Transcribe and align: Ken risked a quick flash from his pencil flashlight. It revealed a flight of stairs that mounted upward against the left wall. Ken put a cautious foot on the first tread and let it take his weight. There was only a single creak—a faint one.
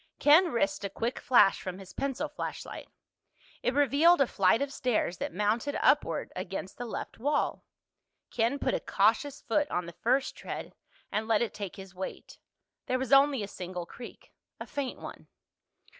Ken 0.17 0.51
risked 0.51 0.83
a 0.83 0.89
quick 0.89 1.19
flash 1.19 1.61
from 1.61 1.77
his 1.77 1.93
pencil 1.93 2.27
flashlight. 2.27 2.89
It 3.61 3.75
revealed 3.75 4.19
a 4.19 4.25
flight 4.25 4.59
of 4.59 4.73
stairs 4.73 5.17
that 5.19 5.31
mounted 5.31 5.75
upward 5.79 6.33
against 6.35 6.79
the 6.79 6.87
left 6.87 7.19
wall. 7.19 7.63
Ken 8.31 8.57
put 8.57 8.73
a 8.73 8.79
cautious 8.79 9.41
foot 9.43 9.69
on 9.69 9.85
the 9.85 9.93
first 9.93 10.35
tread 10.35 10.73
and 11.11 11.27
let 11.27 11.43
it 11.43 11.53
take 11.53 11.75
his 11.75 11.93
weight. 11.93 12.39
There 12.87 12.97
was 12.97 13.13
only 13.13 13.43
a 13.43 13.47
single 13.47 13.85
creak—a 13.85 14.65
faint 14.65 14.99
one. 14.99 15.27